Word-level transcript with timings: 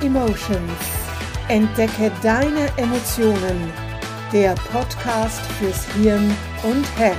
Emotions. 0.00 0.60
Entdecke 1.48 2.10
deine 2.22 2.68
Emotionen. 2.76 3.72
Der 4.32 4.54
Podcast 4.54 5.40
fürs 5.58 5.84
Hirn 5.94 6.34
und 6.62 6.84
Herz. 6.96 7.16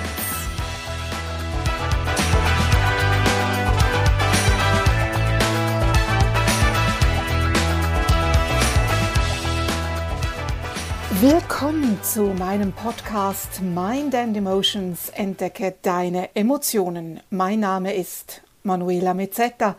Willkommen 11.21 11.99
zu 12.03 12.23
meinem 12.23 12.73
Podcast 12.73 13.61
Mind 13.61 14.15
and 14.15 14.35
Emotions. 14.35 15.09
Entdecke 15.09 15.75
deine 15.81 16.35
Emotionen. 16.35 17.21
Mein 17.29 17.61
Name 17.61 17.93
ist 17.93 18.41
Manuela 18.63 19.13
Mezzetta. 19.13 19.75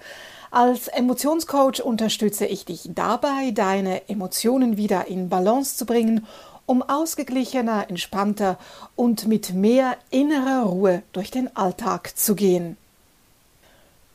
Als 0.54 0.86
Emotionscoach 0.86 1.80
unterstütze 1.82 2.46
ich 2.46 2.64
dich 2.64 2.88
dabei, 2.94 3.50
deine 3.50 4.08
Emotionen 4.08 4.76
wieder 4.76 5.08
in 5.08 5.28
Balance 5.28 5.76
zu 5.76 5.84
bringen, 5.84 6.28
um 6.64 6.80
ausgeglichener, 6.80 7.90
entspannter 7.90 8.56
und 8.94 9.26
mit 9.26 9.52
mehr 9.52 9.96
innerer 10.10 10.62
Ruhe 10.66 11.02
durch 11.12 11.32
den 11.32 11.56
Alltag 11.56 12.16
zu 12.16 12.36
gehen. 12.36 12.76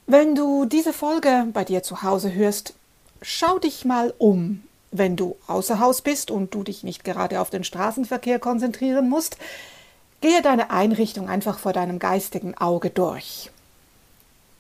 Wenn 0.08 0.34
du 0.34 0.64
diese 0.64 0.94
Folge 0.94 1.48
bei 1.52 1.66
dir 1.66 1.84
zu 1.84 2.04
Hause 2.04 2.34
hörst, 2.34 2.74
schau 3.22 3.60
dich 3.60 3.84
mal 3.84 4.14
um. 4.18 4.64
Wenn 4.92 5.18
du 5.18 5.36
außer 5.46 5.82
Haus 5.82 6.02
bist 6.02 6.32
und 6.32 6.54
du 6.54 6.64
dich 6.64 6.84
nicht 6.86 7.04
gerade 7.04 7.42
auf 7.42 7.50
den 7.50 7.66
Straßenverkehr 7.66 8.40
konzentrieren 8.40 9.10
musst, 9.10 9.36
gehe 10.22 10.42
deine 10.42 10.72
Einrichtung 10.72 11.28
einfach 11.28 11.59
vor 11.59 11.74
deinem 11.74 12.00
geistigen 12.00 12.58
Auge 12.58 12.92
durch. 12.92 13.52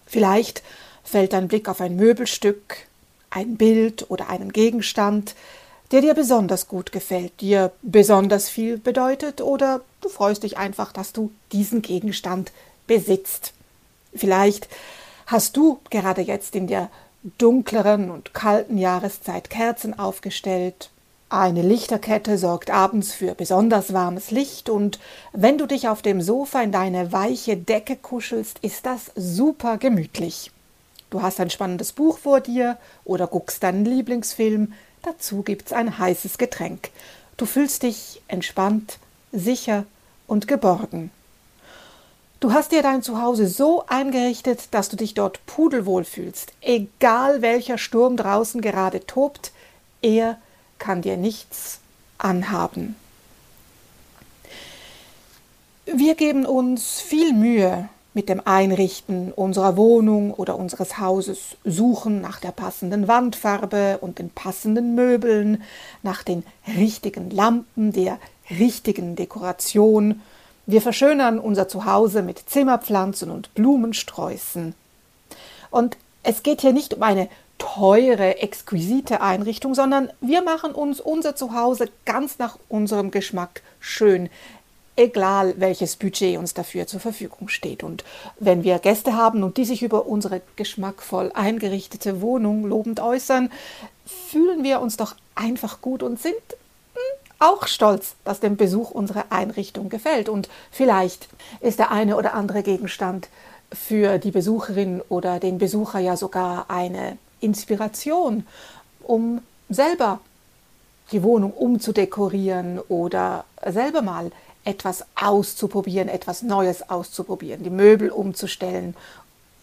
Vielleicht 0.05 0.61
fällt 1.09 1.33
dein 1.33 1.47
Blick 1.47 1.67
auf 1.67 1.81
ein 1.81 1.95
Möbelstück, 1.95 2.87
ein 3.29 3.57
Bild 3.57 4.09
oder 4.09 4.29
einen 4.29 4.53
Gegenstand, 4.53 5.35
der 5.91 6.01
dir 6.01 6.13
besonders 6.13 6.67
gut 6.67 6.91
gefällt, 6.91 7.41
dir 7.41 7.71
besonders 7.81 8.47
viel 8.47 8.77
bedeutet 8.77 9.41
oder 9.41 9.81
du 10.01 10.09
freust 10.09 10.43
dich 10.43 10.57
einfach, 10.57 10.93
dass 10.93 11.13
du 11.13 11.31
diesen 11.51 11.81
Gegenstand 11.81 12.51
besitzt. 12.85 13.53
Vielleicht 14.13 14.67
hast 15.25 15.57
du 15.57 15.79
gerade 15.89 16.21
jetzt 16.21 16.55
in 16.55 16.67
der 16.67 16.89
dunkleren 17.37 18.11
und 18.11 18.33
kalten 18.33 18.77
Jahreszeit 18.77 19.49
Kerzen 19.49 19.97
aufgestellt. 19.97 20.89
Eine 21.29 21.61
Lichterkette 21.61 22.37
sorgt 22.37 22.71
abends 22.71 23.13
für 23.13 23.35
besonders 23.35 23.93
warmes 23.93 24.31
Licht 24.31 24.69
und 24.69 24.99
wenn 25.33 25.57
du 25.57 25.65
dich 25.65 25.87
auf 25.87 26.01
dem 26.01 26.21
Sofa 26.21 26.61
in 26.61 26.71
deine 26.71 27.11
weiche 27.11 27.57
Decke 27.57 27.95
kuschelst, 27.95 28.59
ist 28.59 28.85
das 28.85 29.11
super 29.15 29.77
gemütlich. 29.77 30.51
Du 31.09 31.21
hast 31.21 31.39
ein 31.39 31.49
spannendes 31.49 31.91
Buch 31.91 32.19
vor 32.19 32.39
dir 32.39 32.77
oder 33.03 33.27
guckst 33.27 33.63
deinen 33.63 33.85
Lieblingsfilm. 33.85 34.73
Dazu 35.01 35.41
gibt's 35.41 35.73
ein 35.73 35.97
heißes 35.97 36.37
Getränk. 36.37 36.91
Du 37.37 37.45
fühlst 37.45 37.83
dich 37.83 38.21
entspannt, 38.27 38.99
sicher 39.31 39.85
und 40.27 40.47
geborgen. 40.47 41.11
Du 42.39 42.53
hast 42.53 42.71
dir 42.71 42.81
dein 42.81 43.01
Zuhause 43.01 43.47
so 43.47 43.83
eingerichtet, 43.87 44.69
dass 44.71 44.87
du 44.87 44.95
dich 44.95 45.13
dort 45.13 45.45
pudelwohl 45.45 46.05
fühlst. 46.05 46.53
Egal 46.61 47.41
welcher 47.41 47.77
Sturm 47.77 48.15
draußen 48.15 48.61
gerade 48.61 49.05
tobt, 49.05 49.51
er 50.01 50.37
kann 50.77 51.01
dir 51.01 51.17
nichts 51.17 51.79
anhaben. 52.17 52.95
Wir 55.85 56.15
geben 56.15 56.45
uns 56.45 57.01
viel 57.01 57.33
Mühe, 57.33 57.89
mit 58.13 58.29
dem 58.29 58.41
Einrichten 58.45 59.31
unserer 59.31 59.77
Wohnung 59.77 60.33
oder 60.33 60.57
unseres 60.57 60.97
Hauses 60.97 61.57
suchen 61.63 62.21
nach 62.21 62.39
der 62.39 62.51
passenden 62.51 63.07
Wandfarbe 63.07 63.99
und 64.01 64.19
den 64.19 64.29
passenden 64.29 64.95
Möbeln, 64.95 65.63
nach 66.01 66.23
den 66.23 66.43
richtigen 66.67 67.29
Lampen, 67.29 67.93
der 67.93 68.17
richtigen 68.49 69.15
Dekoration. 69.15 70.21
Wir 70.65 70.81
verschönern 70.81 71.39
unser 71.39 71.67
Zuhause 71.67 72.23
mit 72.23 72.39
Zimmerpflanzen 72.49 73.29
und 73.29 73.53
Blumensträußen. 73.53 74.73
Und 75.71 75.97
es 76.23 76.43
geht 76.43 76.61
hier 76.61 76.73
nicht 76.73 76.95
um 76.95 77.03
eine 77.03 77.29
teure, 77.59 78.37
exquisite 78.37 79.21
Einrichtung, 79.21 79.75
sondern 79.75 80.09
wir 80.21 80.41
machen 80.41 80.71
uns 80.71 80.99
unser 80.99 81.35
Zuhause 81.35 81.89
ganz 82.05 82.39
nach 82.39 82.57
unserem 82.69 83.11
Geschmack 83.11 83.61
schön 83.79 84.29
egal 84.99 85.55
welches 85.57 85.95
Budget 85.95 86.37
uns 86.37 86.53
dafür 86.53 86.85
zur 86.85 86.99
Verfügung 86.99 87.47
steht. 87.47 87.83
Und 87.83 88.03
wenn 88.39 88.63
wir 88.63 88.79
Gäste 88.79 89.15
haben 89.15 89.43
und 89.43 89.57
die 89.57 89.65
sich 89.65 89.81
über 89.81 90.05
unsere 90.05 90.41
geschmackvoll 90.57 91.31
eingerichtete 91.33 92.21
Wohnung 92.21 92.65
lobend 92.65 92.99
äußern, 92.99 93.49
fühlen 94.05 94.63
wir 94.63 94.81
uns 94.81 94.97
doch 94.97 95.15
einfach 95.35 95.81
gut 95.81 96.03
und 96.03 96.19
sind 96.19 96.35
hm, 96.35 97.01
auch 97.39 97.65
stolz, 97.67 98.15
dass 98.25 98.41
dem 98.41 98.57
Besuch 98.57 98.91
unsere 98.91 99.31
Einrichtung 99.31 99.87
gefällt. 99.87 100.27
Und 100.27 100.49
vielleicht 100.69 101.29
ist 101.61 101.79
der 101.79 101.91
eine 101.91 102.17
oder 102.17 102.33
andere 102.33 102.61
Gegenstand 102.61 103.29
für 103.71 104.17
die 104.17 104.31
Besucherin 104.31 105.01
oder 105.07 105.39
den 105.39 105.59
Besucher 105.59 105.99
ja 105.99 106.17
sogar 106.17 106.65
eine 106.69 107.17
Inspiration, 107.39 108.45
um 109.03 109.41
selber 109.69 110.19
die 111.11 111.23
Wohnung 111.23 111.53
umzudekorieren 111.53 112.79
oder 112.89 113.45
selber 113.65 114.01
mal 114.01 114.31
etwas 114.69 115.03
auszuprobieren, 115.15 116.07
etwas 116.07 116.43
Neues 116.43 116.89
auszuprobieren, 116.89 117.63
die 117.63 117.71
Möbel 117.71 118.11
umzustellen. 118.11 118.95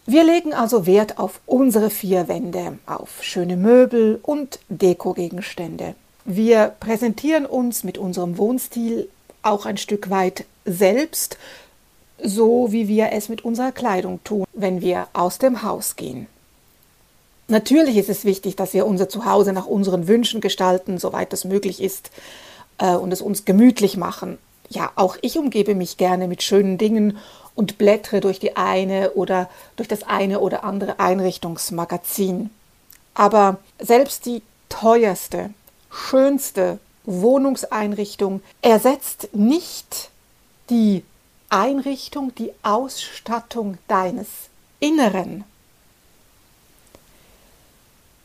Wir 0.05 0.25
legen 0.25 0.53
also 0.53 0.85
Wert 0.85 1.19
auf 1.19 1.41
unsere 1.47 1.91
vier 1.91 2.29
Wände, 2.29 2.79
auf 2.87 3.23
schöne 3.23 3.57
Möbel 3.57 4.19
und 4.23 4.59
Dekogegenstände. 4.69 5.95
Wir 6.25 6.75
präsentieren 6.81 7.47
uns 7.47 7.85
mit 7.85 7.99
unserem 7.99 8.37
Wohnstil 8.37 9.09
auch 9.43 9.65
ein 9.65 9.77
Stück 9.77 10.11
weit 10.11 10.45
selbst, 10.65 11.39
so 12.21 12.73
wie 12.73 12.89
wir 12.89 13.13
es 13.13 13.29
mit 13.29 13.45
unserer 13.45 13.71
Kleidung 13.71 14.23
tun, 14.25 14.45
wenn 14.53 14.81
wir 14.81 15.07
aus 15.13 15.39
dem 15.39 15.63
Haus 15.63 15.95
gehen. 15.95 16.27
Natürlich 17.47 17.97
ist 17.97 18.09
es 18.09 18.25
wichtig, 18.25 18.57
dass 18.57 18.75
wir 18.75 18.87
unser 18.87 19.09
Zuhause 19.09 19.53
nach 19.53 19.67
unseren 19.67 20.09
Wünschen 20.09 20.41
gestalten, 20.41 20.99
soweit 20.99 21.33
das 21.33 21.45
möglich 21.45 21.81
ist, 21.81 22.11
äh, 22.79 22.95
und 22.95 23.13
es 23.13 23.21
uns 23.21 23.45
gemütlich 23.45 23.97
machen 23.97 24.39
ja, 24.69 24.91
auch 24.97 25.17
ich 25.21 25.39
umgebe 25.39 25.75
mich 25.75 25.97
gerne 25.97 26.29
mit 26.29 26.43
schönen 26.43 26.79
Dingen 26.79 27.19
und 27.55 27.79
blättere 27.79 28.21
durch 28.21 28.39
die 28.39 28.57
eine 28.57 29.13
oder 29.13 29.49
durch 29.77 29.89
das 29.89 30.03
eine 30.03 30.41
oder 30.41 30.65
andere 30.65 31.01
Einrichtungsmagazin. 31.01 32.51
Aber 33.15 33.59
selbst 33.79 34.27
die 34.27 34.43
teuerste, 34.69 35.51
schönste 35.91 36.79
Wohnungseinrichtung 37.05 38.43
ersetzt 38.63 39.29
nicht 39.33 40.11
die 40.69 41.05
Einrichtung, 41.49 42.35
die 42.35 42.53
Ausstattung 42.63 43.79
deines 43.89 44.27
Inneren. 44.81 45.45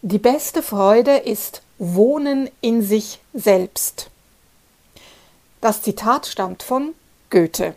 Die 0.02 0.18
beste 0.18 0.63
Freude 0.63 1.18
ist 1.18 1.62
Wohnen 1.78 2.50
in 2.59 2.81
sich 2.81 3.19
selbst. 3.34 4.09
Das 5.62 5.84
Zitat 5.84 6.26
stammt 6.26 6.64
von 6.64 6.96
Goethe. 7.30 7.76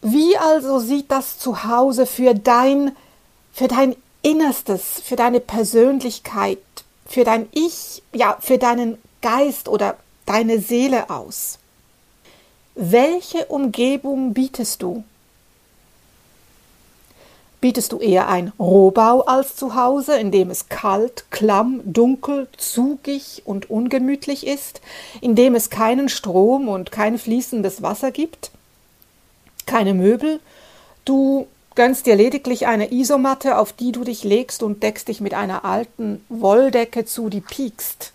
Wie 0.00 0.36
also 0.38 0.78
sieht 0.78 1.10
das 1.10 1.38
Zuhause 1.40 2.06
für 2.06 2.34
dein, 2.34 2.96
für 3.52 3.66
dein 3.66 3.96
Innerstes, 4.22 5.02
für 5.04 5.16
deine 5.16 5.40
Persönlichkeit, 5.40 6.58
für 7.04 7.24
dein 7.24 7.48
Ich, 7.52 8.02
ja, 8.12 8.38
für 8.40 8.58
deinen 8.58 8.98
Geist 9.22 9.68
oder 9.68 9.96
deine 10.24 10.60
Seele 10.60 11.10
aus? 11.10 11.58
Welche 12.76 13.46
Umgebung 13.46 14.32
bietest 14.32 14.82
du? 14.82 15.02
Bietest 17.60 17.92
du 17.92 17.98
eher 17.98 18.28
ein 18.28 18.52
Rohbau 18.58 19.22
als 19.22 19.56
zu 19.56 19.74
Hause, 19.74 20.18
in 20.18 20.30
dem 20.30 20.50
es 20.50 20.68
kalt, 20.68 21.24
klamm, 21.30 21.80
dunkel, 21.84 22.48
zugig 22.56 23.42
und 23.46 23.70
ungemütlich 23.70 24.46
ist, 24.46 24.82
in 25.20 25.34
dem 25.34 25.54
es 25.54 25.70
keinen 25.70 26.08
Strom 26.08 26.68
und 26.68 26.92
kein 26.92 27.18
fließendes 27.18 27.82
Wasser 27.82 28.10
gibt? 28.10 28.50
Keine 29.64 29.94
Möbel? 29.94 30.40
Du 31.04 31.46
gönnst 31.74 32.06
dir 32.06 32.14
lediglich 32.14 32.66
eine 32.66 32.92
Isomatte, 32.92 33.56
auf 33.58 33.72
die 33.72 33.92
du 33.92 34.04
dich 34.04 34.22
legst 34.22 34.62
und 34.62 34.82
deckst 34.82 35.08
dich 35.08 35.20
mit 35.20 35.34
einer 35.34 35.64
alten 35.64 36.24
Wolldecke 36.28 37.04
zu, 37.06 37.30
die 37.30 37.40
piekst. 37.40 38.12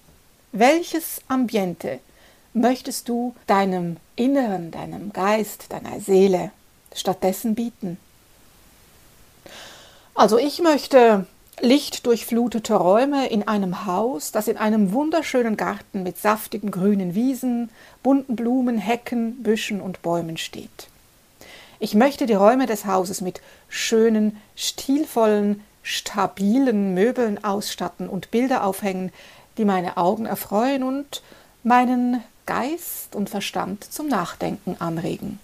Welches 0.52 1.22
Ambiente 1.28 2.00
möchtest 2.54 3.10
du 3.10 3.34
deinem 3.48 3.98
Inneren, 4.16 4.72
deinem 4.72 5.14
Geist, 5.14 5.66
deiner 5.70 6.00
Seele 6.00 6.52
stattdessen 6.94 7.56
bieten? 7.56 7.98
Also 10.14 10.38
ich 10.38 10.60
möchte 10.60 11.26
lichtdurchflutete 11.62 12.76
Räume 12.76 13.28
in 13.28 13.48
einem 13.48 13.86
Haus, 13.86 14.32
das 14.32 14.48
in 14.48 14.58
einem 14.58 14.94
wunderschönen 14.94 15.58
Garten 15.58 16.04
mit 16.04 16.18
saftigen 16.18 16.72
grünen 16.72 17.16
Wiesen, 17.16 17.70
bunten 18.04 18.36
Blumen, 18.36 18.78
Hecken, 18.78 19.44
Büschen 19.44 19.80
und 19.80 20.02
Bäumen 20.02 20.38
steht. 20.38 20.88
Ich 21.80 21.96
möchte 21.96 22.26
die 22.26 22.34
Räume 22.34 22.66
des 22.66 22.86
Hauses 22.86 23.22
mit 23.22 23.42
schönen, 23.70 24.38
stilvollen, 24.56 25.64
stabilen 25.84 26.94
Möbeln 26.94 27.44
ausstatten 27.44 28.08
und 28.08 28.32
Bilder 28.32 28.64
aufhängen, 28.64 29.12
die 29.58 29.66
meine 29.66 29.98
Augen 29.98 30.26
erfreuen 30.26 30.84
und 30.84 31.24
meinen 31.64 32.24
Geist 32.46 33.16
und 33.16 33.30
Verstand 33.30 33.84
zum 33.84 34.08
Nachdenken 34.08 34.76
anregen. 34.80 35.40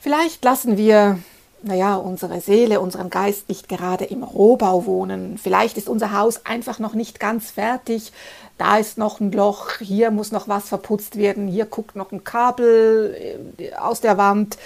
Vielleicht 0.00 0.44
lassen 0.44 0.76
wir, 0.76 1.18
naja, 1.62 1.96
unsere 1.96 2.40
Seele, 2.40 2.80
unseren 2.80 3.10
Geist 3.10 3.48
nicht 3.48 3.68
gerade 3.68 4.04
im 4.04 4.22
Rohbau 4.22 4.86
wohnen. 4.86 5.38
Vielleicht 5.38 5.76
ist 5.76 5.88
unser 5.88 6.12
Haus 6.12 6.46
einfach 6.46 6.78
noch 6.78 6.94
nicht 6.94 7.20
ganz 7.20 7.50
fertig. 7.50 8.12
Da 8.58 8.78
ist 8.78 8.98
noch 8.98 9.20
ein 9.20 9.32
Loch, 9.32 9.78
hier 9.78 10.10
muss 10.10 10.32
noch 10.32 10.48
was 10.48 10.68
verputzt 10.68 11.16
werden, 11.16 11.46
hier 11.48 11.66
guckt 11.66 11.96
noch 11.96 12.12
ein 12.12 12.24
Kabel 12.24 13.40
äh, 13.58 13.74
aus 13.74 14.00
der 14.00 14.18
Wand. 14.18 14.58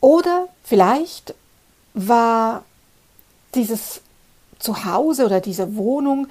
Oder 0.00 0.48
vielleicht 0.62 1.34
war 1.94 2.64
dieses 3.54 4.00
Zuhause 4.58 5.26
oder 5.26 5.40
diese 5.40 5.76
Wohnung 5.76 6.28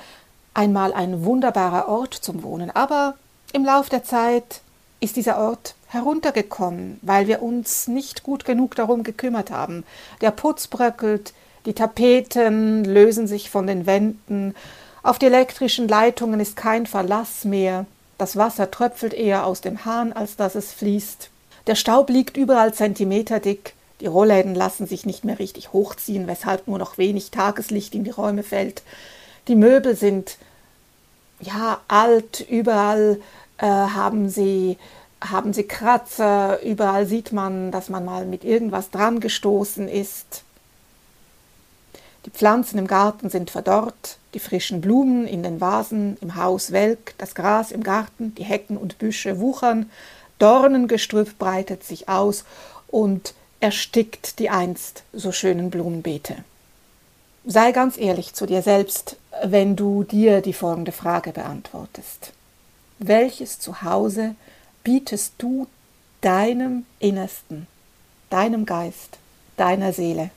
einmal 0.53 0.93
ein 0.93 1.23
wunderbarer 1.23 1.87
Ort 1.87 2.13
zum 2.13 2.43
Wohnen, 2.43 2.71
aber 2.71 3.15
im 3.53 3.65
Lauf 3.65 3.89
der 3.89 4.03
Zeit 4.03 4.61
ist 5.03 5.15
dieser 5.15 5.37
Ort 5.37 5.75
heruntergekommen, 5.87 6.99
weil 7.01 7.27
wir 7.27 7.41
uns 7.41 7.87
nicht 7.87 8.23
gut 8.23 8.45
genug 8.45 8.75
darum 8.75 9.03
gekümmert 9.03 9.51
haben. 9.51 9.83
Der 10.21 10.31
Putz 10.31 10.67
bröckelt, 10.67 11.33
die 11.65 11.73
Tapeten 11.73 12.83
lösen 12.85 13.27
sich 13.27 13.49
von 13.49 13.67
den 13.67 13.85
Wänden, 13.85 14.55
auf 15.03 15.19
die 15.19 15.25
elektrischen 15.25 15.89
Leitungen 15.89 16.39
ist 16.39 16.55
kein 16.55 16.85
Verlass 16.85 17.43
mehr, 17.43 17.85
das 18.17 18.37
Wasser 18.37 18.71
tröpfelt 18.71 19.13
eher 19.13 19.45
aus 19.45 19.59
dem 19.59 19.83
Hahn, 19.83 20.13
als 20.13 20.37
dass 20.37 20.55
es 20.55 20.71
fließt. 20.71 21.29
Der 21.67 21.75
Staub 21.75 22.09
liegt 22.09 22.37
überall 22.37 22.73
zentimeterdick, 22.73 23.73
die 23.99 24.07
Rollläden 24.07 24.55
lassen 24.55 24.87
sich 24.87 25.05
nicht 25.05 25.25
mehr 25.25 25.39
richtig 25.39 25.73
hochziehen, 25.73 26.25
weshalb 26.27 26.67
nur 26.67 26.77
noch 26.77 26.97
wenig 26.97 27.31
Tageslicht 27.31 27.95
in 27.95 28.05
die 28.05 28.11
Räume 28.11 28.43
fällt. 28.43 28.83
Die 29.49 29.55
Möbel 29.55 29.97
sind 29.97 30.37
ja 31.41 31.81
alt, 31.89 32.39
überall 32.49 33.19
äh, 33.57 33.65
haben 33.65 34.29
sie 34.29 34.77
haben 35.31 35.53
sie 35.53 35.63
Kratzer, 35.63 36.61
überall 36.63 37.05
sieht 37.05 37.31
man, 37.31 37.71
dass 37.71 37.89
man 37.89 38.03
mal 38.03 38.25
mit 38.25 38.43
irgendwas 38.43 38.89
dran 38.89 39.21
gestoßen 39.21 39.87
ist. 39.87 40.43
Die 42.25 42.29
Pflanzen 42.29 42.77
im 42.77 42.87
Garten 42.87 43.29
sind 43.29 43.49
verdorrt, 43.49 44.17
die 44.33 44.39
frischen 44.39 44.81
Blumen 44.81 45.27
in 45.27 45.43
den 45.43 45.61
Vasen 45.61 46.17
im 46.21 46.35
Haus 46.35 46.71
welk, 46.71 47.15
das 47.17 47.35
Gras 47.35 47.71
im 47.71 47.83
Garten, 47.83 48.33
die 48.35 48.43
Hecken 48.43 48.77
und 48.77 48.97
Büsche 48.97 49.39
wuchern, 49.39 49.89
Dornengestrüpp 50.39 51.37
breitet 51.37 51.83
sich 51.83 52.09
aus 52.09 52.43
und 52.87 53.33
erstickt 53.59 54.39
die 54.39 54.49
einst 54.49 55.03
so 55.13 55.31
schönen 55.31 55.69
Blumenbeete. 55.69 56.35
Sei 57.45 57.71
ganz 57.71 57.97
ehrlich 57.97 58.33
zu 58.33 58.45
dir 58.45 58.61
selbst, 58.61 59.17
wenn 59.43 59.75
du 59.75 60.03
dir 60.03 60.41
die 60.41 60.53
folgende 60.53 60.93
Frage 60.93 61.31
beantwortest. 61.31 62.31
Welches 63.05 63.59
Zuhause 63.59 64.33
bietest 64.85 65.33
du 65.37 65.67
deinem 66.21 66.85
Innersten, 66.99 67.67
deinem 68.29 68.65
Geist, 68.65 69.17
deiner 69.57 69.91
Seele? 69.91 70.29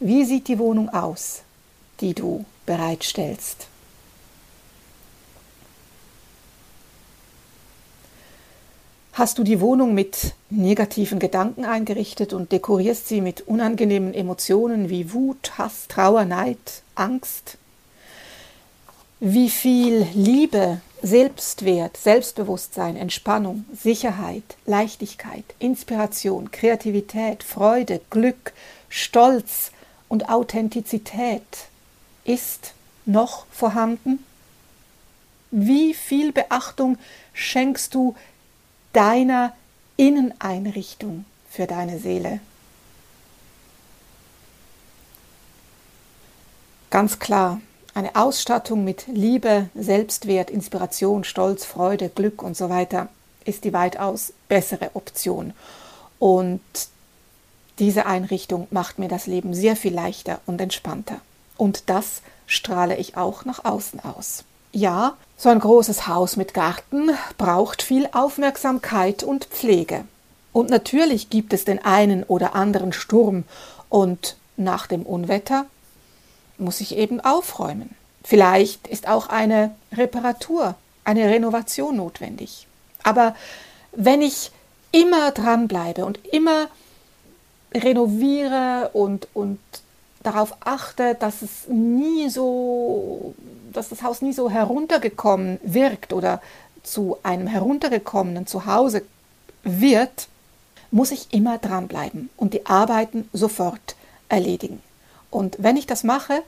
Wie 0.00 0.24
sieht 0.24 0.48
die 0.48 0.58
Wohnung 0.58 0.88
aus, 0.88 1.42
die 2.00 2.12
du 2.12 2.44
bereitstellst? 2.66 3.68
Hast 9.12 9.38
du 9.38 9.44
die 9.44 9.60
Wohnung 9.60 9.94
mit 9.94 10.34
negativen 10.50 11.20
Gedanken 11.20 11.66
eingerichtet 11.66 12.32
und 12.32 12.50
dekorierst 12.50 13.06
sie 13.06 13.20
mit 13.20 13.42
unangenehmen 13.42 14.12
Emotionen 14.12 14.90
wie 14.90 15.12
Wut, 15.12 15.56
Hass, 15.56 15.86
Trauer, 15.86 16.24
Neid, 16.24 16.82
Angst? 16.96 17.58
Wie 19.20 19.50
viel 19.50 20.06
Liebe, 20.14 20.80
Selbstwert, 21.02 21.96
Selbstbewusstsein, 21.96 22.96
Entspannung, 22.96 23.64
Sicherheit, 23.74 24.56
Leichtigkeit, 24.66 25.44
Inspiration, 25.58 26.50
Kreativität, 26.50 27.42
Freude, 27.42 28.00
Glück, 28.10 28.52
Stolz 28.88 29.72
und 30.08 30.28
Authentizität 30.28 31.68
ist 32.24 32.74
noch 33.06 33.46
vorhanden? 33.50 34.24
Wie 35.50 35.94
viel 35.94 36.32
Beachtung 36.32 36.98
schenkst 37.32 37.94
du 37.94 38.14
deiner 38.92 39.52
Inneneinrichtung 39.96 41.24
für 41.50 41.66
deine 41.66 41.98
Seele. 41.98 42.40
Ganz 46.90 47.18
klar, 47.18 47.60
eine 47.98 48.14
Ausstattung 48.14 48.84
mit 48.84 49.08
Liebe, 49.08 49.70
Selbstwert, 49.74 50.50
Inspiration, 50.50 51.24
Stolz, 51.24 51.64
Freude, 51.64 52.08
Glück 52.08 52.44
und 52.44 52.56
so 52.56 52.70
weiter 52.70 53.08
ist 53.44 53.64
die 53.64 53.72
weitaus 53.72 54.32
bessere 54.48 54.92
Option. 54.94 55.52
Und 56.20 56.60
diese 57.80 58.06
Einrichtung 58.06 58.68
macht 58.70 59.00
mir 59.00 59.08
das 59.08 59.26
Leben 59.26 59.52
sehr 59.52 59.74
viel 59.74 59.92
leichter 59.92 60.40
und 60.46 60.60
entspannter. 60.60 61.16
Und 61.56 61.90
das 61.90 62.22
strahle 62.46 62.96
ich 62.96 63.16
auch 63.16 63.44
nach 63.44 63.64
außen 63.64 63.98
aus. 64.04 64.44
Ja, 64.70 65.16
so 65.36 65.48
ein 65.48 65.58
großes 65.58 66.06
Haus 66.06 66.36
mit 66.36 66.54
Garten 66.54 67.10
braucht 67.36 67.82
viel 67.82 68.08
Aufmerksamkeit 68.12 69.24
und 69.24 69.46
Pflege. 69.46 70.04
Und 70.52 70.70
natürlich 70.70 71.30
gibt 71.30 71.52
es 71.52 71.64
den 71.64 71.84
einen 71.84 72.22
oder 72.22 72.54
anderen 72.54 72.92
Sturm 72.92 73.42
und 73.88 74.36
nach 74.56 74.86
dem 74.86 75.02
Unwetter 75.02 75.66
muss 76.58 76.80
ich 76.80 76.96
eben 76.96 77.20
aufräumen. 77.20 77.94
Vielleicht 78.24 78.86
ist 78.88 79.08
auch 79.08 79.28
eine 79.28 79.74
Reparatur, 79.92 80.74
eine 81.04 81.28
Renovation 81.28 81.96
notwendig. 81.96 82.66
Aber 83.02 83.34
wenn 83.92 84.22
ich 84.22 84.50
immer 84.92 85.30
dranbleibe 85.30 86.04
und 86.04 86.18
immer 86.32 86.68
renoviere 87.74 88.90
und, 88.92 89.28
und 89.34 89.58
darauf 90.22 90.56
achte, 90.60 91.14
dass 91.14 91.42
es 91.42 91.68
nie 91.68 92.28
so 92.28 93.34
dass 93.72 93.88
das 93.88 94.02
Haus 94.02 94.22
nie 94.22 94.32
so 94.32 94.50
heruntergekommen 94.50 95.58
wirkt 95.62 96.12
oder 96.12 96.40
zu 96.82 97.18
einem 97.22 97.46
heruntergekommenen 97.46 98.46
Zuhause 98.46 99.02
wird, 99.62 100.28
muss 100.90 101.10
ich 101.10 101.32
immer 101.32 101.58
dranbleiben 101.58 102.30
und 102.36 102.54
die 102.54 102.66
Arbeiten 102.66 103.28
sofort 103.32 103.96
erledigen. 104.28 104.82
Und 105.30 105.56
wenn 105.58 105.76
ich 105.76 105.86
das 105.86 106.04
mache, 106.04 106.42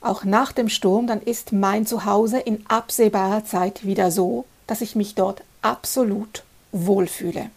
auch 0.00 0.24
nach 0.24 0.52
dem 0.52 0.68
Sturm, 0.68 1.06
dann 1.06 1.22
ist 1.22 1.52
mein 1.52 1.86
Zuhause 1.86 2.38
in 2.38 2.64
absehbarer 2.68 3.44
Zeit 3.44 3.84
wieder 3.84 4.10
so, 4.10 4.44
dass 4.66 4.80
ich 4.80 4.96
mich 4.96 5.14
dort 5.14 5.42
absolut 5.62 6.42
wohlfühle. 6.72 7.50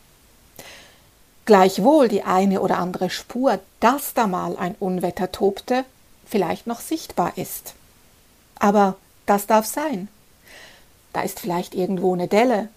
Gleichwohl 1.45 2.07
die 2.07 2.23
eine 2.23 2.61
oder 2.61 2.79
andere 2.79 3.09
Spur, 3.09 3.59
dass 3.79 4.13
da 4.13 4.27
mal 4.27 4.57
ein 4.57 4.75
Unwetter 4.79 5.31
tobte, 5.31 5.85
vielleicht 6.25 6.65
noch 6.65 6.79
sichtbar 6.79 7.37
ist. 7.37 7.73
Aber 8.57 8.95
das 9.25 9.45
darf 9.47 9.65
sein. 9.65 10.07
Da 11.13 11.21
ist 11.21 11.39
vielleicht 11.39 11.75
irgendwo 11.75 12.13
eine 12.13 12.27
Delle 12.27 12.69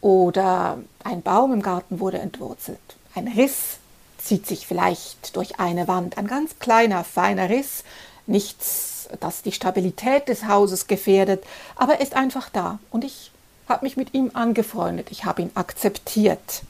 oder 0.00 0.78
ein 1.04 1.22
Baum 1.22 1.52
im 1.52 1.62
Garten 1.62 2.00
wurde 2.00 2.18
entwurzelt. 2.18 2.78
Ein 3.14 3.28
Riss 3.28 3.78
zieht 4.26 4.46
sich 4.46 4.66
vielleicht 4.66 5.36
durch 5.36 5.60
eine 5.60 5.88
Wand, 5.88 6.18
ein 6.18 6.26
ganz 6.26 6.58
kleiner, 6.58 7.04
feiner 7.04 7.48
Riss, 7.48 7.84
nichts, 8.26 9.08
das 9.20 9.42
die 9.42 9.52
Stabilität 9.52 10.28
des 10.28 10.46
Hauses 10.46 10.86
gefährdet, 10.86 11.44
aber 11.76 11.94
er 11.94 12.00
ist 12.00 12.14
einfach 12.14 12.48
da 12.50 12.78
und 12.90 13.04
ich 13.04 13.30
habe 13.68 13.84
mich 13.84 13.96
mit 13.96 14.14
ihm 14.14 14.30
angefreundet, 14.34 15.08
ich 15.10 15.24
habe 15.24 15.42
ihn 15.42 15.50
akzeptiert. 15.54 16.62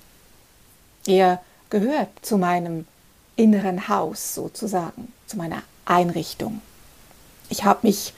Er 1.06 1.40
gehört 1.70 2.08
zu 2.22 2.38
meinem 2.38 2.86
inneren 3.36 3.88
Haus 3.88 4.34
sozusagen, 4.34 5.12
zu 5.26 5.36
meiner 5.36 5.62
Einrichtung. 5.84 6.62
Ich 7.48 7.64
habe 7.64 7.86
mich 7.86 8.12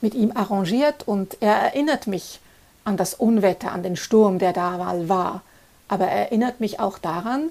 mit 0.00 0.14
ihm 0.14 0.32
arrangiert 0.34 1.06
und 1.06 1.36
er 1.40 1.54
erinnert 1.54 2.06
mich 2.06 2.40
an 2.84 2.96
das 2.96 3.14
Unwetter, 3.14 3.72
an 3.72 3.82
den 3.82 3.96
Sturm, 3.96 4.38
der 4.38 4.52
da 4.52 4.78
mal 4.78 5.08
war. 5.08 5.42
Aber 5.88 6.06
er 6.06 6.26
erinnert 6.26 6.60
mich 6.60 6.80
auch 6.80 6.98
daran, 6.98 7.50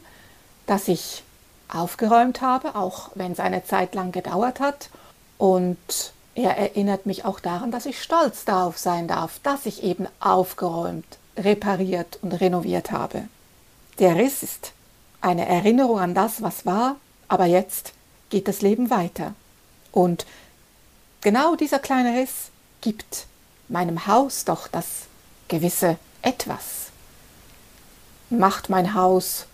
dass 0.70 0.88
ich 0.88 1.24
aufgeräumt 1.68 2.42
habe, 2.42 2.76
auch 2.76 3.12
wenn 3.16 3.32
es 3.32 3.40
eine 3.40 3.64
Zeit 3.64 3.96
lang 3.96 4.12
gedauert 4.12 4.60
hat. 4.60 4.90
Und 5.38 6.14
er 6.36 6.58
erinnert 6.58 7.06
mich 7.06 7.26
auch 7.26 7.40
daran, 7.40 7.72
dass 7.72 7.86
ich 7.86 8.02
stolz 8.02 8.46
darauf 8.46 8.78
sein 8.78 9.08
darf, 9.08 9.40
dass 9.44 9.66
ich 9.66 9.84
eben 9.84 10.08
aufgeräumt, 10.20 11.18
repariert 11.38 12.20
und 12.22 12.34
renoviert 12.34 12.92
habe. 12.92 13.24
Der 14.00 14.16
Riss 14.16 14.44
ist 14.44 14.74
eine 15.22 15.48
Erinnerung 15.48 16.00
an 16.00 16.14
das, 16.14 16.42
was 16.42 16.66
war, 16.66 16.96
aber 17.28 17.46
jetzt 17.46 17.94
geht 18.30 18.48
das 18.48 18.62
Leben 18.62 18.90
weiter. 18.90 19.34
Und 19.92 20.26
Genau 21.22 21.56
dieser 21.56 21.80
kleine 21.80 22.18
Riss 22.18 22.50
gibt 22.80 23.28
meinem 23.68 24.08
Haus 24.08 24.46
doch 24.46 24.70
das 24.70 24.86
gewisse 25.50 25.98
Etwas, 26.22 26.92
macht 28.30 28.70
mein 28.70 28.94
Haus 28.94 29.46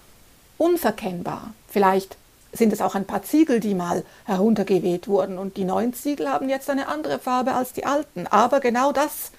unverkennbar, 0.57 1.53
vielleicht 1.67 2.17
sind 2.55 2.71
es 2.71 2.81
auch 2.81 2.95
ein 2.95 3.05
paar 3.05 3.23
Ziegel, 3.23 3.59
die 3.59 3.75
mal 3.75 4.03
heruntergeweht 4.25 5.07
wurden. 5.07 5.37
Und 5.37 5.57
die 5.57 5.65
neuen 5.65 5.93
Ziegel 5.93 6.29
haben 6.29 6.49
jetzt 6.49 6.69
eine 6.69 6.87
andere 6.87 7.19
Farbe 7.19 7.53
als 7.53 7.73
die 7.73 7.85
alten. 7.85 8.27
Aber 8.27 8.59
genau 8.59 8.91
das 8.91 9.31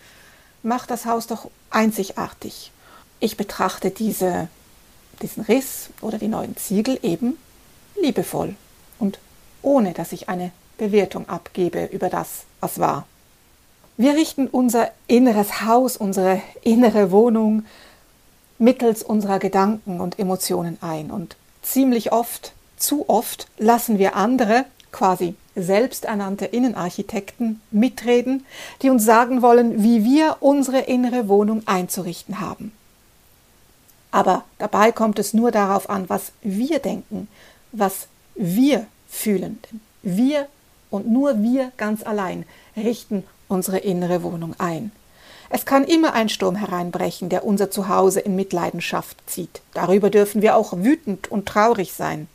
macht 0.62 0.90
das 0.90 1.06
Haus 1.06 1.26
doch 1.26 1.50
einzigartig. 1.70 2.72
Ich 3.20 3.36
betrachte 3.36 3.90
diese, 3.90 4.48
diesen 5.22 5.44
Riss 5.44 5.88
oder 6.02 6.18
die 6.18 6.28
neuen 6.28 6.56
Ziegel 6.56 6.98
eben 7.02 7.38
liebevoll 8.00 8.54
und 8.98 9.18
ohne 9.62 9.94
dass 9.94 10.12
ich 10.12 10.28
eine 10.28 10.52
Bewertung 10.76 11.28
abgebe 11.28 11.86
über 11.86 12.10
das, 12.10 12.44
was 12.60 12.78
war. 12.78 13.06
Wir 13.96 14.12
richten 14.12 14.46
unser 14.46 14.90
inneres 15.06 15.62
Haus, 15.62 15.96
unsere 15.96 16.42
innere 16.62 17.10
Wohnung 17.10 17.64
mittels 18.58 19.02
unserer 19.02 19.38
Gedanken 19.38 20.00
und 20.00 20.18
Emotionen 20.18 20.78
ein. 20.80 21.10
Und 21.10 21.36
ziemlich 21.62 22.12
oft, 22.12 22.52
zu 22.76 23.08
oft, 23.08 23.48
lassen 23.58 23.98
wir 23.98 24.16
andere, 24.16 24.64
quasi 24.92 25.34
selbsternannte 25.54 26.44
Innenarchitekten, 26.44 27.60
mitreden, 27.70 28.44
die 28.82 28.90
uns 28.90 29.04
sagen 29.04 29.42
wollen, 29.42 29.82
wie 29.82 30.04
wir 30.04 30.36
unsere 30.40 30.80
innere 30.80 31.28
Wohnung 31.28 31.62
einzurichten 31.66 32.40
haben. 32.40 32.72
Aber 34.10 34.44
dabei 34.58 34.92
kommt 34.92 35.18
es 35.18 35.34
nur 35.34 35.50
darauf 35.50 35.90
an, 35.90 36.08
was 36.08 36.32
wir 36.42 36.78
denken, 36.78 37.28
was 37.72 38.08
wir 38.34 38.86
fühlen. 39.08 39.58
Denn 39.70 39.80
wir 40.02 40.46
und 40.90 41.08
nur 41.08 41.42
wir 41.42 41.72
ganz 41.76 42.02
allein 42.04 42.44
richten 42.76 43.24
unsere 43.48 43.78
innere 43.78 44.22
Wohnung 44.22 44.54
ein. 44.58 44.92
Es 45.48 45.64
kann 45.64 45.84
immer 45.84 46.12
ein 46.14 46.28
Sturm 46.28 46.56
hereinbrechen, 46.56 47.28
der 47.28 47.44
unser 47.44 47.70
Zuhause 47.70 48.20
in 48.20 48.36
Mitleidenschaft 48.36 49.16
zieht. 49.26 49.60
Darüber 49.74 50.10
dürfen 50.10 50.42
wir 50.42 50.56
auch 50.56 50.72
wütend 50.72 51.30
und 51.30 51.46
traurig 51.46 51.92
sein. 51.92 52.28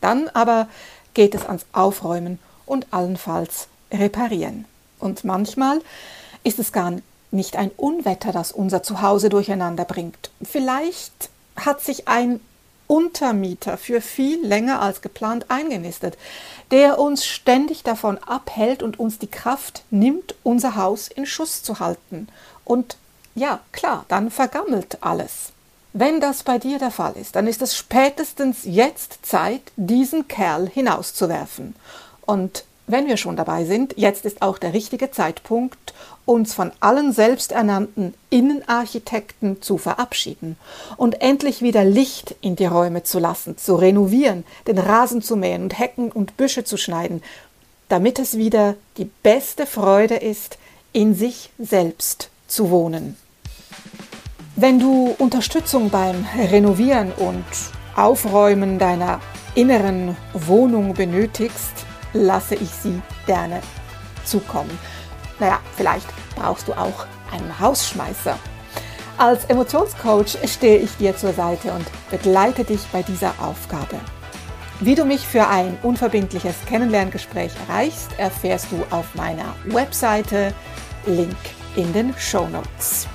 Dann 0.00 0.28
aber 0.28 0.68
geht 1.14 1.34
es 1.34 1.46
ans 1.46 1.66
Aufräumen 1.72 2.38
und 2.66 2.86
allenfalls 2.90 3.68
reparieren. 3.92 4.66
Und 4.98 5.24
manchmal 5.24 5.80
ist 6.44 6.58
es 6.58 6.72
gar 6.72 6.92
nicht 7.30 7.56
ein 7.56 7.70
Unwetter, 7.76 8.32
das 8.32 8.52
unser 8.52 8.82
Zuhause 8.82 9.28
durcheinander 9.28 9.84
bringt. 9.84 10.30
Vielleicht 10.42 11.30
hat 11.56 11.80
sich 11.80 12.08
ein 12.08 12.40
Untermieter 12.90 13.78
für 13.78 14.00
viel 14.00 14.44
länger 14.44 14.82
als 14.82 15.00
geplant 15.00 15.46
eingenistet, 15.48 16.18
der 16.72 16.98
uns 16.98 17.24
ständig 17.24 17.84
davon 17.84 18.18
abhält 18.18 18.82
und 18.82 18.98
uns 18.98 19.20
die 19.20 19.30
Kraft 19.30 19.84
nimmt, 19.90 20.34
unser 20.42 20.74
Haus 20.74 21.06
in 21.06 21.24
Schuss 21.24 21.62
zu 21.62 21.78
halten. 21.78 22.26
Und 22.64 22.96
ja, 23.36 23.60
klar, 23.70 24.06
dann 24.08 24.28
vergammelt 24.32 24.98
alles. 25.02 25.52
Wenn 25.92 26.20
das 26.20 26.42
bei 26.42 26.58
dir 26.58 26.80
der 26.80 26.90
Fall 26.90 27.16
ist, 27.16 27.36
dann 27.36 27.46
ist 27.46 27.62
es 27.62 27.76
spätestens 27.76 28.62
jetzt 28.64 29.24
Zeit, 29.24 29.62
diesen 29.76 30.26
Kerl 30.26 30.68
hinauszuwerfen. 30.68 31.76
Und 32.26 32.64
wenn 32.90 33.06
wir 33.06 33.16
schon 33.16 33.36
dabei 33.36 33.64
sind, 33.64 33.94
jetzt 33.96 34.24
ist 34.24 34.42
auch 34.42 34.58
der 34.58 34.72
richtige 34.72 35.10
Zeitpunkt, 35.10 35.94
uns 36.24 36.54
von 36.54 36.70
allen 36.80 37.12
selbsternannten 37.12 38.14
Innenarchitekten 38.30 39.62
zu 39.62 39.78
verabschieden 39.78 40.56
und 40.96 41.20
endlich 41.20 41.62
wieder 41.62 41.84
Licht 41.84 42.36
in 42.40 42.56
die 42.56 42.66
Räume 42.66 43.02
zu 43.02 43.18
lassen, 43.18 43.58
zu 43.58 43.74
renovieren, 43.74 44.44
den 44.66 44.78
Rasen 44.78 45.22
zu 45.22 45.36
mähen 45.36 45.62
und 45.62 45.78
Hecken 45.78 46.12
und 46.12 46.36
Büsche 46.36 46.64
zu 46.64 46.76
schneiden, 46.76 47.22
damit 47.88 48.18
es 48.18 48.36
wieder 48.36 48.76
die 48.96 49.10
beste 49.22 49.66
Freude 49.66 50.16
ist, 50.16 50.58
in 50.92 51.14
sich 51.14 51.50
selbst 51.58 52.30
zu 52.46 52.70
wohnen. 52.70 53.16
Wenn 54.56 54.78
du 54.78 55.14
Unterstützung 55.18 55.90
beim 55.90 56.26
Renovieren 56.50 57.12
und 57.12 57.44
Aufräumen 57.96 58.78
deiner 58.78 59.20
inneren 59.54 60.16
Wohnung 60.32 60.94
benötigst, 60.94 61.86
lasse 62.12 62.54
ich 62.54 62.70
sie 62.70 63.00
gerne 63.26 63.60
zukommen. 64.24 64.78
Naja, 65.38 65.58
vielleicht 65.76 66.06
brauchst 66.36 66.68
du 66.68 66.72
auch 66.72 67.06
einen 67.32 67.58
Hausschmeißer. 67.58 68.38
Als 69.18 69.44
Emotionscoach 69.46 70.38
stehe 70.46 70.78
ich 70.78 70.96
dir 70.96 71.16
zur 71.16 71.32
Seite 71.32 71.72
und 71.72 71.86
begleite 72.10 72.64
dich 72.64 72.80
bei 72.92 73.02
dieser 73.02 73.34
Aufgabe. 73.40 73.96
Wie 74.80 74.94
du 74.94 75.04
mich 75.04 75.20
für 75.20 75.46
ein 75.46 75.76
unverbindliches 75.82 76.54
Kennenlerngespräch 76.66 77.52
erreichst, 77.68 78.18
erfährst 78.18 78.68
du 78.70 78.82
auf 78.90 79.14
meiner 79.14 79.54
Webseite, 79.66 80.54
Link 81.04 81.36
in 81.76 81.92
den 81.92 82.14
Show 82.18 82.48
Notes. 82.48 83.06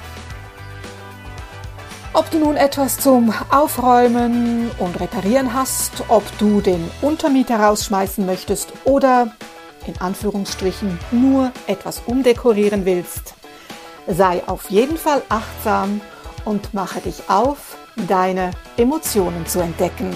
Ob 2.15 2.31
du 2.31 2.39
nun 2.39 2.55
etwas 2.55 2.97
zum 2.97 3.33
Aufräumen 3.49 4.71
und 4.79 5.01
Reparieren 5.01 5.53
hast, 5.53 6.05
ob 6.07 6.23
du 6.37 6.61
den 6.61 6.89
Untermieter 7.01 7.59
rausschmeißen 7.59 8.25
möchtest 8.25 8.71
oder 8.85 9.33
in 9.85 9.99
Anführungsstrichen 9.99 10.97
nur 11.11 11.51
etwas 11.67 12.03
umdekorieren 12.05 12.85
willst, 12.85 13.33
sei 14.07 14.41
auf 14.47 14.71
jeden 14.71 14.95
Fall 14.95 15.23
achtsam 15.27 15.99
und 16.45 16.73
mache 16.73 17.01
dich 17.01 17.29
auf, 17.29 17.75
deine 18.07 18.51
Emotionen 18.77 19.45
zu 19.45 19.59
entdecken. 19.59 20.09